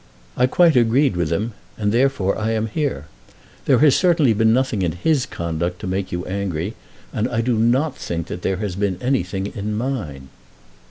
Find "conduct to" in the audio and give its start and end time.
5.27-5.85